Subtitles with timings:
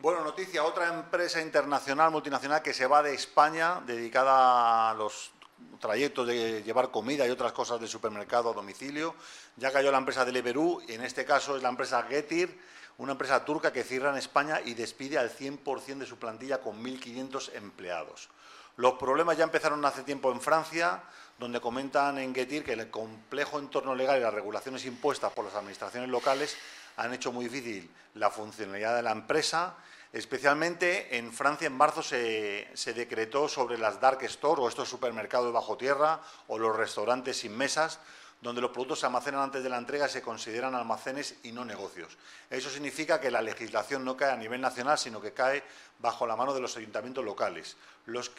[0.00, 5.32] Bueno, noticia, otra empresa internacional, multinacional, que se va de España, dedicada a los
[5.80, 9.16] trayectos de llevar comida y otras cosas de supermercado a domicilio.
[9.56, 12.60] Ya cayó la empresa Deliveroo, y en este caso es la empresa Getir,
[12.98, 16.80] una empresa turca que cierra en España y despide al 100% de su plantilla con
[16.80, 18.28] 1.500 empleados.
[18.76, 21.02] Los problemas ya empezaron hace tiempo en Francia,
[21.38, 25.54] donde comentan en Getir que el complejo entorno legal y las regulaciones impuestas por las
[25.54, 26.56] administraciones locales
[26.96, 29.76] han hecho muy difícil la funcionalidad de la empresa.
[30.12, 35.52] Especialmente en Francia, en marzo se, se decretó sobre las dark stores o estos supermercados
[35.52, 38.00] bajo tierra o los restaurantes sin mesas,
[38.40, 42.16] donde los productos se almacenan antes de la entrega se consideran almacenes y no negocios.
[42.48, 45.62] Eso significa que la legislación no cae a nivel nacional, sino que cae
[45.98, 47.76] bajo la mano de los ayuntamientos locales,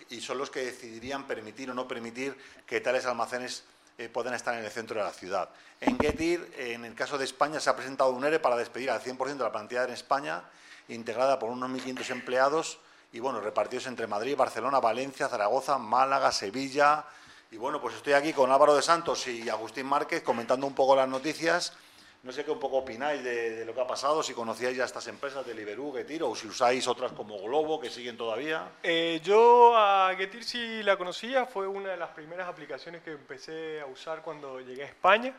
[0.09, 3.63] y son los que decidirían permitir o no permitir que tales almacenes
[3.97, 5.49] eh, puedan estar en el centro de la ciudad.
[5.81, 9.01] En Getir, en el caso de España, se ha presentado un ERE para despedir al
[9.01, 10.43] 100% de la plantilla en España,
[10.87, 12.79] integrada por unos 1.500 empleados
[13.11, 17.05] y bueno, repartidos entre Madrid, Barcelona, Valencia, Zaragoza, Málaga, Sevilla,
[17.51, 20.95] y bueno, pues estoy aquí con Álvaro de Santos y Agustín Márquez comentando un poco
[20.95, 21.73] las noticias.
[22.21, 25.07] No sé qué un poco opináis de, lo que ha pasado, si conocíais ya estas
[25.07, 28.67] empresas de Liberú, Getir, o si usáis otras como Globo, que siguen todavía.
[28.83, 33.79] Eh, yo a Getir sí la conocía, fue una de las primeras aplicaciones que empecé
[33.79, 35.33] a usar cuando llegué a España,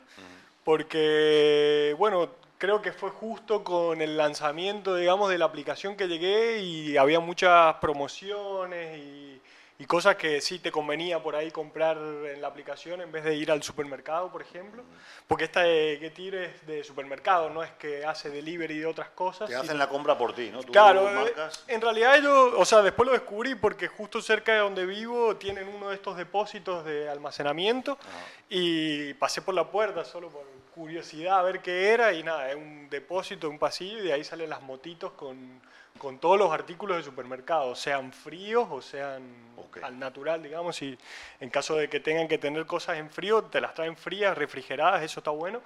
[0.65, 6.61] porque, bueno, creo que fue justo con el lanzamiento, digamos, de la aplicación que llegué
[6.61, 9.20] y había muchas promociones y
[9.81, 13.35] y cosas que sí te convenía por ahí comprar en la aplicación en vez de
[13.35, 14.85] ir al supermercado, por ejemplo.
[15.27, 19.49] Porque esta de Getir es de supermercado, no es que hace delivery de otras cosas.
[19.49, 20.61] Que hacen la compra por ti, ¿no?
[20.65, 21.33] claro, eh,
[21.69, 25.67] en realidad yo, o sea, después lo descubrí porque justo cerca de donde vivo tienen
[25.67, 27.97] uno de estos depósitos de almacenamiento
[28.51, 30.45] y pasé por la puerta solo por
[30.75, 34.25] curiosidad a ver qué era y nada, es un depósito, un pasillo y de ahí
[34.25, 35.63] salen las motitos con
[35.99, 39.51] con todos los artículos de supermercado, sean fríos o sean
[39.83, 40.99] al natural, digamos, y
[41.39, 45.03] en caso de que tengan que tener cosas en frío, te las traen frías, refrigeradas,
[45.03, 45.61] eso está bueno.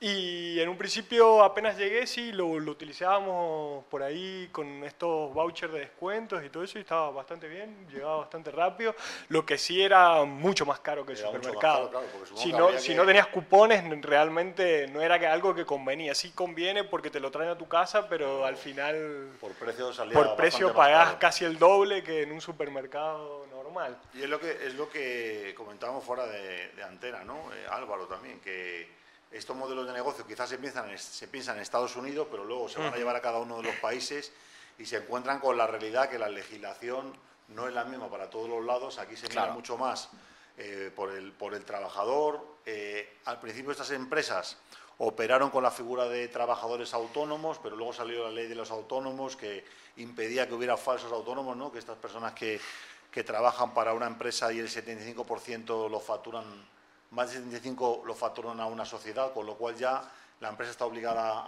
[0.00, 5.78] Y en un principio apenas llegué, sí, lo, utilizábamos por ahí con estos vouchers de
[5.78, 8.96] descuentos y todo eso, y estaba bastante bien, llegaba bastante rápido.
[9.28, 11.92] Lo que sí era mucho más caro que el supermercado.
[12.34, 16.16] si, no, si no tenías cupones, realmente no era algo que convenía.
[16.16, 19.30] Sí conviene porque te lo traen a tu casa, pero al final...
[19.40, 23.98] Por precio salía Por precio pagás casi el doble que en un supermercado normal.
[24.14, 27.52] Y es lo que, es lo que comentábamos fuera de, antena, ¿no?
[27.54, 28.88] Eh, Álvaro también, que
[29.30, 32.80] estos modelos de negocio quizás se piensan, se piensan en Estados Unidos, pero luego se
[32.80, 34.32] van a llevar a cada uno de los países
[34.78, 37.12] y se encuentran con la realidad que la legislación
[37.48, 38.98] no es la misma para todos los lados.
[38.98, 40.10] Aquí se mira mucho más
[40.58, 42.44] eh, por, el, por el trabajador.
[42.66, 44.58] Eh, al principio estas empresas
[44.98, 49.36] operaron con la figura de trabajadores autónomos, pero luego salió la ley de los autónomos
[49.36, 49.64] que
[49.96, 51.72] impedía que hubiera falsos autónomos, ¿no?
[51.72, 52.60] que estas personas que,
[53.10, 56.44] que trabajan para una empresa y el 75% lo facturan
[57.12, 60.02] más de 75 lo facturan a una sociedad, con lo cual ya
[60.40, 61.44] la empresa está obligada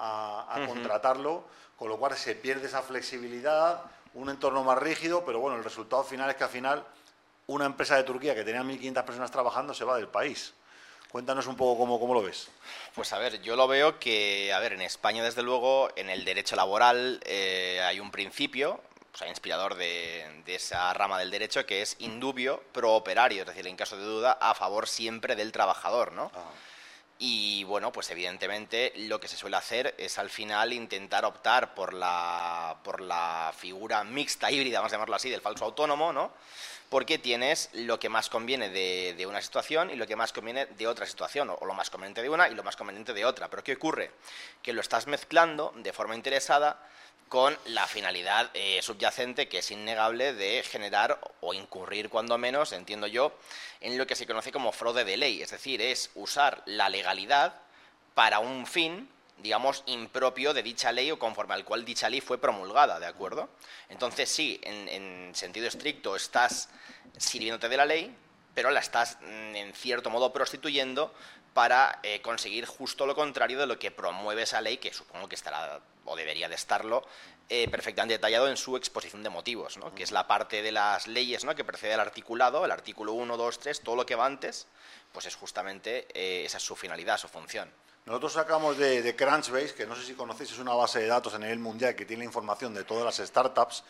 [0.49, 1.45] a, contratarlo,
[1.77, 6.05] con lo cual se pierde esa flexibilidad, un entorno más rígido, pero bueno, el resultado
[6.05, 6.85] final es que al final
[7.47, 10.55] una empresa de Turquía que tenía 1.500 personas trabajando se va del país.
[11.15, 12.49] Cuéntanos un poco cómo, cómo, lo ves.
[12.93, 16.25] Pues a ver, yo lo veo que, a ver, en España desde luego, en el
[16.25, 18.81] derecho laboral eh, hay un principio,
[19.13, 23.65] o sea, inspirador de, esa rama del derecho, que es indubio pro operario, es decir,
[23.69, 26.33] en caso de duda, a favor siempre del trabajador, ¿no?
[26.35, 26.51] Ah.
[27.21, 31.95] Y bueno, pues evidentemente lo que se suele hacer es al final intentar optar por
[31.95, 36.33] la, por la figura mixta, híbrida, vamos a llamarlo así, del falso autónomo, ¿no?
[36.91, 40.67] Porque tienes lo que más conviene de, de una situación y lo que más conviene
[40.67, 43.49] de otra situación, o, lo más conveniente de una y lo más conveniente de otra.
[43.49, 44.11] Pero ¿qué ocurre?
[44.63, 46.81] Que lo estás mezclando de forma interesada
[47.29, 53.07] con la finalidad eh, subyacente que es innegable de generar o incurrir, cuando menos, entiendo
[53.07, 53.33] yo,
[53.81, 57.55] en lo que se conoce como fraude de ley, es decir, es usar la legalidad
[58.15, 59.09] para un fin,
[59.39, 63.49] digamos, impropio de dicha ley o conforme al cual dicha ley fue promulgada, ¿de acuerdo?
[63.89, 66.69] Entonces, sí, en, sentido estricto estás
[67.17, 68.17] sirviéndote de la ley,
[68.55, 71.13] pero la estás, mm, en cierto modo, prostituyendo
[71.53, 75.35] para eh, conseguir justo lo contrario de lo que promueve esa ley, que supongo que
[75.35, 77.05] estará o debería de estarlo,
[77.49, 79.95] eh, perfectamente detallado en su exposición de motivos, ¿no?
[79.95, 81.55] que es la parte de las leyes ¿no?
[81.55, 84.67] que precede al articulado, el artículo 1, 2, 3, todo lo que va antes,
[85.13, 87.71] pues es justamente eh, esa es su finalidad, su función.
[88.07, 91.35] Nosotros sacamos de, de, Crunchbase, que no sé si conocéis, es una base de datos
[91.35, 93.83] a nivel mundial que tiene información de todas las startups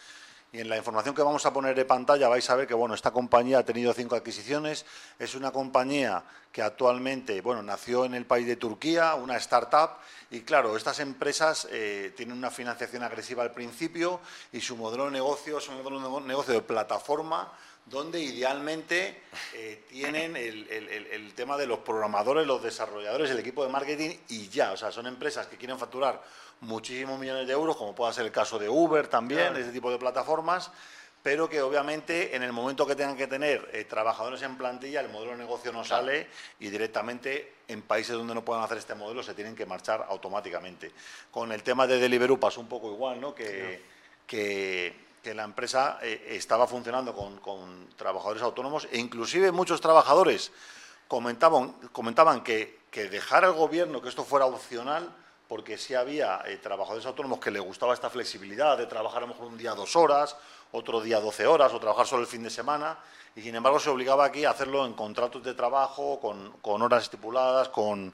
[0.55, 2.95] Y en la información que vamos a poner de pantalla vais a ver que bueno,
[2.95, 4.87] esta compañía ha tenido cinco adquisiciones.
[5.19, 6.23] Es una compañía
[6.53, 9.99] que actualmente bueno, nació en el país de Turquía, una startup.
[10.31, 14.21] Y claro, estas empresas eh, tienen una financiación agresiva al principio
[14.53, 17.53] y su modelo de negocio es un modelo de negocio de plataforma
[17.87, 19.21] donde idealmente
[19.53, 24.73] eh, tienen el, tema de los programadores, los desarrolladores, el equipo de marketing y ya.
[24.73, 26.23] O sea, son empresas que quieren facturar
[26.61, 29.99] muchísimos millones de euros, como pueda ser el caso de Uber también, ese tipo de
[29.99, 30.71] plataformas,
[31.23, 35.11] pero que obviamente en el momento que tengan que tener eh, trabajadores en plantilla, el
[35.11, 36.29] modelo de negocio no sale
[36.61, 40.93] y directamente en países donde no puedan hacer este modelo se tienen que marchar automáticamente.
[41.31, 43.35] Con el tema de Deliveroo pasó un poco igual, ¿no?
[43.35, 43.83] que,
[44.27, 50.53] que que la empresa eh, estaba funcionando con, trabajadores autónomos e inclusive muchos trabajadores
[51.09, 55.09] comentaban, que, que dejar al gobierno que esto fuera opcional
[55.49, 59.29] porque sí había eh, trabajadores autónomos que les gustaba esta flexibilidad de trabajar a lo
[59.29, 60.37] mejor un día dos horas,
[60.73, 62.99] otro día doce horas o trabajar solo el fin de semana
[63.35, 67.69] y sin embargo se obligaba aquí a hacerlo en contratos de trabajo con, horas estipuladas,
[67.71, 68.13] con,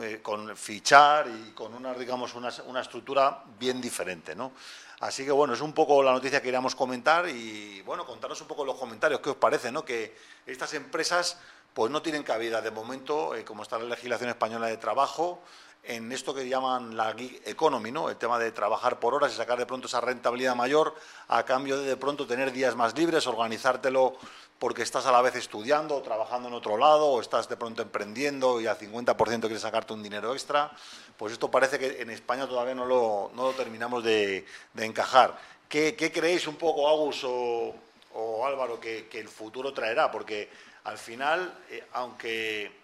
[0.00, 4.52] eh, con fichar y con una, digamos, una, una estructura bien diferente, ¿no?
[5.00, 8.46] Así que bueno, es un poco la noticia que queríamos comentar y bueno, contaros un
[8.46, 9.72] poco los comentarios, ¿qué os parece?
[9.72, 9.82] ¿no?
[9.82, 10.14] Que
[10.46, 11.38] estas empresas
[11.72, 15.40] pues no tienen cabida de momento, eh, como está la legislación española de trabajo,
[15.82, 18.10] en esto que llaman la gig economy, ¿no?
[18.10, 20.94] El tema de trabajar por horas y sacar de pronto esa rentabilidad mayor
[21.28, 24.18] a cambio de de pronto tener días más libres, organizártelo
[24.60, 27.80] porque estás a la vez estudiando o trabajando en otro lado o estás de pronto
[27.80, 30.70] emprendiendo y al 50% quieres sacarte un dinero extra.
[31.16, 34.44] Pues esto parece que en España todavía no lo, terminamos de,
[34.76, 35.34] encajar.
[35.66, 37.74] ¿Qué, creéis un poco, Agus o,
[38.44, 40.10] Álvaro, que, el futuro traerá?
[40.10, 40.50] Porque
[40.84, 42.79] al final, eh, aunque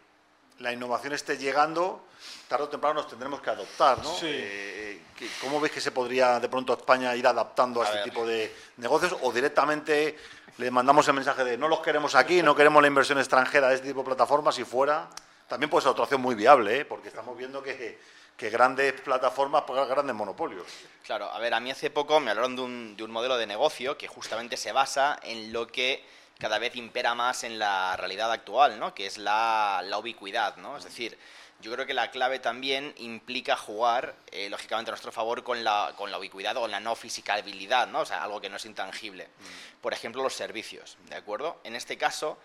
[0.60, 2.06] la innovación esté llegando,
[2.48, 4.16] tarde o temprano nos tendremos que adoptar, ¿no?
[4.22, 5.02] Eh,
[5.40, 9.16] ¿Cómo veis que se podría de pronto España ir adaptando a, este tipo de negocios
[9.22, 10.16] o directamente
[10.58, 13.76] le mandamos el mensaje de no los queremos aquí, no queremos la inversión extranjera de
[13.76, 15.08] este tipo de plataformas y fuera?
[15.48, 16.84] También puede ser otra opción muy viable, ¿eh?
[16.84, 17.98] porque estamos viendo que,
[18.36, 20.66] que grandes plataformas pagan grandes monopolios.
[21.04, 23.46] Claro, a ver, a mí hace poco me hablaron de un, de un modelo de
[23.46, 26.04] negocio que justamente se basa en lo que
[26.38, 28.94] cada vez impera más en la realidad actual, ¿no?
[28.94, 30.56] que es la, la ubicuidad.
[30.56, 30.76] ¿no?
[30.76, 31.18] Es decir,
[31.60, 35.94] yo creo que la clave también implica jugar, eh, lógicamente, a nuestro favor con la,
[35.96, 38.00] con la ubicuidad o con la no fisicabilidad, ¿no?
[38.00, 39.26] o sea, algo que no es intangible.
[39.26, 39.80] Mm.
[39.80, 41.60] Por ejemplo, los servicios, ¿de acuerdo?
[41.64, 42.38] En este caso,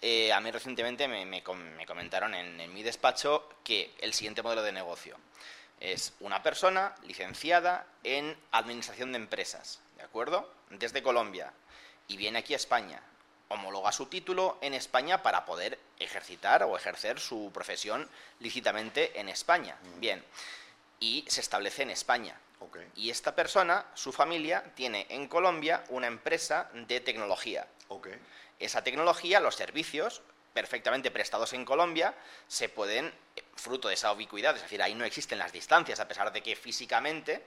[0.00, 4.62] eh, a mí recientemente me, me, comentaron en, en mi despacho que el siguiente modelo
[4.62, 5.16] de negocio
[5.80, 10.48] es una persona licenciada en administración de empresas, ¿de acuerdo?
[10.70, 11.52] Desde Colombia
[12.06, 13.02] y viene aquí a España
[13.52, 18.08] homologa su título en España para poder ejercitar o ejercer su profesión
[18.40, 19.76] lícitamente en España.
[19.82, 20.00] Mm.
[20.00, 20.24] Bien,
[21.00, 22.38] y se establece en España.
[22.94, 27.66] Y esta persona, su familia, tiene en Colombia una empresa de tecnología.
[28.58, 30.22] Esa tecnología, los servicios
[30.54, 32.14] perfectamente prestados en Colombia,
[32.46, 33.12] se pueden,
[33.56, 36.54] fruto de esa ubicuidad, es decir, ahí no existen las distancias, a pesar de que
[36.54, 37.42] físicamente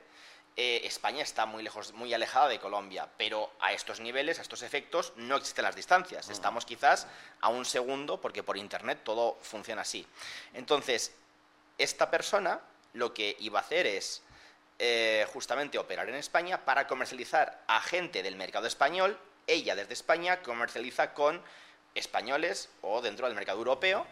[0.58, 4.62] eh, España está muy lejos, muy alejada de Colombia, pero a estos niveles, a estos
[4.62, 6.30] efectos, no existen las distancias.
[6.30, 7.08] Estamos quizás
[7.42, 10.08] a un segundo, porque por internet todo funciona así.
[10.54, 11.14] Entonces,
[11.78, 12.62] esta persona
[12.94, 14.22] lo que iba a hacer es
[14.80, 19.20] eh, justamente operar en España para comercializar a gente del mercado español.
[19.48, 21.42] Ella desde España comercializa con
[21.96, 24.08] españoles o dentro del mercado europeo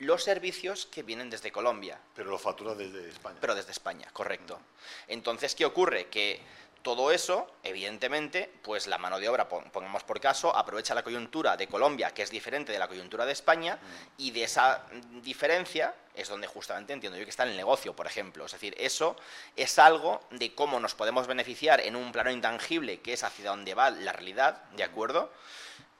[0.00, 1.98] los servicios que vienen desde Colombia.
[2.14, 3.38] Pero los facturas desde España.
[3.40, 4.60] Pero desde España, correcto.
[5.08, 6.08] Entonces, ¿qué ocurre?
[6.08, 6.40] Que
[6.82, 11.68] todo eso, evidentemente, pues la mano de obra, pongamos por caso, aprovecha la coyuntura de
[11.68, 13.78] Colombia, que es diferente de la coyuntura de España,
[14.16, 14.86] y de esa
[15.22, 18.46] diferencia es donde justamente entiendo yo que está el negocio, por ejemplo.
[18.46, 19.16] Es decir, eso
[19.54, 23.74] es algo de cómo nos podemos beneficiar en un plano intangible, que es hacia donde
[23.74, 25.30] va la realidad, ¿de acuerdo?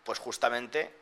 [0.05, 1.00] Pues justamente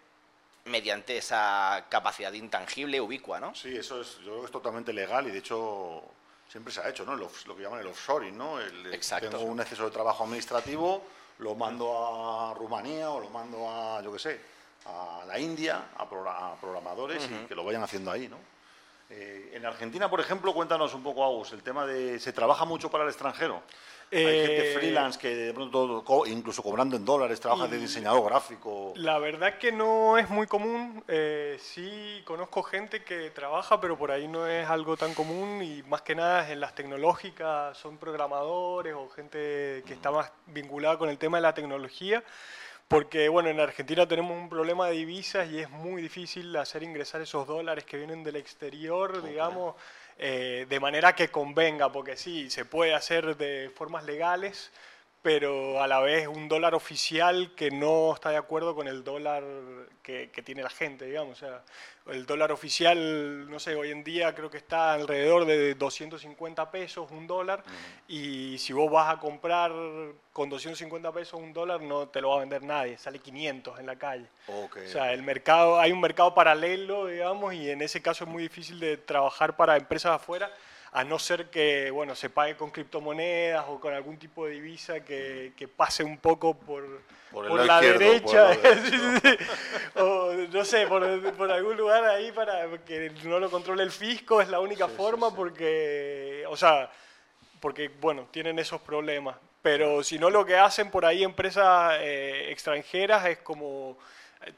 [0.69, 3.55] mediante esa capacidad intangible, ubicua, ¿no?
[3.55, 6.03] Sí, eso es, yo creo que es totalmente legal y de hecho
[6.49, 7.17] siempre se ha hecho, ¿no?
[7.17, 8.61] Lo, que llaman el offshoring, ¿no?
[8.93, 9.31] Exacto.
[9.31, 11.05] Tengo un exceso de trabajo administrativo,
[11.39, 14.41] lo mando a Rumanía o lo mando a, yo qué sé,
[14.87, 18.39] a la India, a, programadores y que lo vayan haciendo ahí, ¿no?
[19.11, 22.21] Eh, en Argentina, por ejemplo, cuéntanos un poco, Agus, el tema de...
[22.21, 23.63] ¿Se trabaja mucho para el extranjero?
[24.11, 28.93] Hay gente eh, freelance que de pronto, incluso cobrando en dólares, trabaja de diseñador gráfico.
[28.97, 31.05] La verdad que no es muy común.
[31.09, 35.83] Eh, sí conozco gente que trabaja, pero por ahí no es algo tan común y
[35.85, 41.11] más que nada en las tecnológicas son programadores o gente que está más vinculada con
[41.11, 42.25] el tema de la tecnología.
[42.89, 47.21] Porque, bueno, en Argentina tenemos un problema de divisas y es muy difícil hacer ingresar
[47.21, 49.75] esos dólares que vienen del exterior, digamos.
[50.19, 54.73] Eh, de manera que convenga, porque sí, se puede hacer de formas legales,
[55.23, 59.43] pero a la vez un dólar oficial que no está de acuerdo con el dólar
[60.03, 61.43] que, que, tiene la gente, digamos.
[61.43, 61.63] O sea,
[62.09, 67.11] el dólar oficial, no sé, hoy en día creo que está alrededor de 250 pesos
[67.11, 67.63] un dólar
[68.07, 69.73] y si vos vas a comprar
[70.33, 73.87] con 250 pesos un dólar no te lo va a vender nadie, sale 500 en
[73.87, 74.27] la calle.
[74.47, 78.45] o sea, el mercado, hay un mercado paralelo, digamos, y en ese caso es muy
[78.45, 80.51] difícil de trabajar para empresas afuera
[80.93, 85.01] a no ser que bueno, se pague con criptomonedas o con algún tipo de divisa
[85.01, 88.51] que, que pase un poco por, por, la derecha,
[89.97, 94.41] o no sé, por, por, algún lugar ahí para que no lo controle el fisco,
[94.41, 96.91] es la única forma porque, o sea,
[97.61, 99.37] porque bueno, tienen esos problemas.
[99.61, 103.99] Pero si no, lo que hacen por ahí empresas eh, extranjeras es como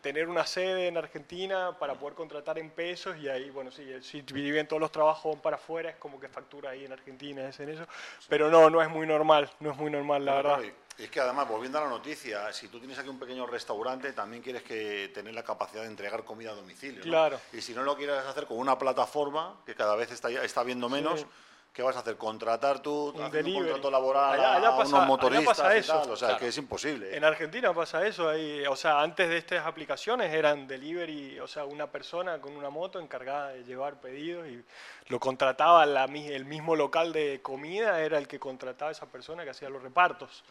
[0.00, 4.20] tener una sede en Argentina para poder contratar en pesos y ahí, bueno, sí, si
[4.22, 7.70] viven todos los trabajos para afuera, es como que factura ahí en Argentina, es en
[7.70, 7.86] eso.
[8.28, 10.60] Pero no, no es muy normal, no es muy normal, la verdad.
[10.98, 14.42] es que además, volviendo a la noticia, si tú tienes aquí un pequeño restaurante, también
[14.42, 17.02] quieres que tener la capacidad de entregar comida a domicilio.
[17.02, 17.40] Claro.
[17.52, 20.88] Y si no lo quieres hacer con una plataforma, que cada vez está, está viendo
[20.88, 21.26] menos,
[21.72, 22.16] ¿Qué vas a hacer?
[22.16, 26.02] ¿Contratar tú un, un contrato laboral a unos motoristas eso.
[26.10, 27.16] O sea, que es imposible.
[27.16, 28.28] En Argentina pasa eso.
[28.28, 32.70] Ahí, o sea, antes de estas aplicaciones eran delivery, o sea, una persona con una
[32.70, 34.64] moto encargada de llevar pedidos y
[35.06, 39.44] lo contrataba la, el mismo local de comida, era el que contrataba a esa persona
[39.44, 40.42] que hacía los repartos.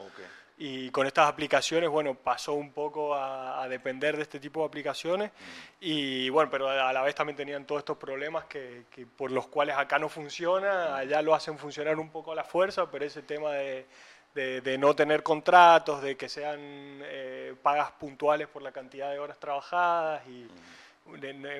[0.62, 5.32] Y con estas aplicaciones, bueno, pasó un poco a, depender de este tipo de aplicaciones.
[5.80, 8.84] Y bueno, pero a la vez también tenían todos estos problemas que,
[9.16, 12.92] por los cuales acá no funciona, allá lo hacen funcionar un poco a la fuerza,
[12.92, 13.86] pero ese tema de,
[14.34, 19.40] de, no tener contratos, de que sean eh, pagas puntuales por la cantidad de horas
[19.40, 20.46] trabajadas y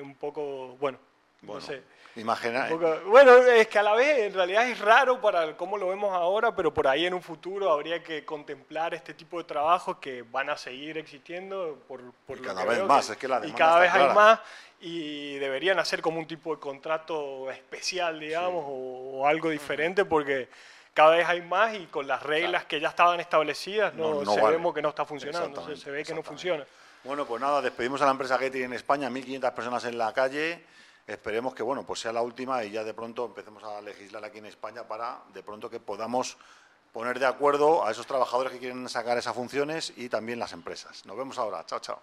[0.02, 0.98] un poco, bueno,
[1.42, 1.82] no sé.
[2.16, 2.68] Imagina.
[3.06, 6.54] bueno, es que a la vez en realidad es raro para cómo lo vemos ahora,
[6.54, 10.50] pero por ahí en un futuro habría que contemplar este tipo de trabajos que van
[10.50, 13.92] a seguir existiendo por, por y cada vez más, es que la Y cada vez
[13.92, 14.40] hay más
[14.80, 20.48] y deberían hacer como un tipo de contrato especial, digamos, o, algo diferente porque
[20.92, 24.74] cada vez hay más y con las reglas que ya estaban establecidas no, se vemos
[24.74, 26.66] que no está funcionando, se ve que no funciona.
[27.04, 30.62] Bueno, pues nada, despedimos a la empresa Getty en España, 1.500 personas en la calle.
[31.06, 34.38] Esperemos que bueno, pues sea la última y ya de pronto empecemos a legislar aquí
[34.38, 36.36] en España para de pronto que podamos
[36.92, 41.04] poner de acuerdo a esos trabajadores que quieren sacar esas funciones y también las empresas.
[41.06, 41.64] Nos vemos ahora.
[41.66, 42.00] Chao, chao.